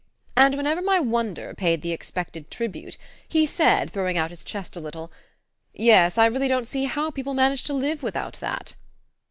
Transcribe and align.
And 0.35 0.57
whenever 0.57 0.81
my 0.81 0.99
wonder 0.99 1.53
paid 1.53 1.83
the 1.83 1.91
expected 1.91 2.49
tribute 2.49 2.97
he 3.27 3.45
said, 3.45 3.91
throwing 3.91 4.17
out 4.17 4.31
his 4.31 4.43
chest 4.43 4.75
a 4.75 4.79
little: 4.79 5.11
"Yes, 5.75 6.17
I 6.17 6.25
really 6.25 6.47
don't 6.47 6.65
see 6.65 6.85
how 6.85 7.11
people 7.11 7.35
manage 7.35 7.61
to 7.65 7.73
live 7.73 8.01
without 8.01 8.39
that." 8.39 8.73